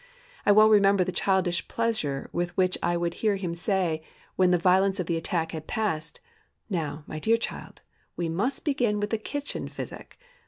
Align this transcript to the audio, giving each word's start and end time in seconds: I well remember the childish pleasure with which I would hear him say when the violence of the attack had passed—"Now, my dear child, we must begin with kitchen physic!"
I 0.47 0.51
well 0.51 0.67
remember 0.67 1.03
the 1.03 1.11
childish 1.11 1.67
pleasure 1.67 2.27
with 2.33 2.57
which 2.57 2.75
I 2.81 2.97
would 2.97 3.13
hear 3.13 3.35
him 3.35 3.53
say 3.53 4.01
when 4.35 4.49
the 4.49 4.57
violence 4.57 4.99
of 4.99 5.05
the 5.05 5.15
attack 5.15 5.51
had 5.51 5.67
passed—"Now, 5.67 7.03
my 7.05 7.19
dear 7.19 7.37
child, 7.37 7.83
we 8.17 8.27
must 8.27 8.65
begin 8.65 8.99
with 8.99 9.11
kitchen 9.23 9.67
physic!" 9.67 10.17